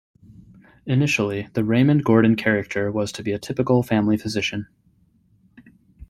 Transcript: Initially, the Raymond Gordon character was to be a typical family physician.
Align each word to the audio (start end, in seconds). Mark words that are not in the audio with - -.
Initially, 0.87 1.47
the 1.53 1.63
Raymond 1.63 2.03
Gordon 2.03 2.35
character 2.35 2.91
was 2.91 3.11
to 3.11 3.23
be 3.23 3.33
a 3.33 3.37
typical 3.37 3.83
family 3.83 4.17
physician. 4.17 4.65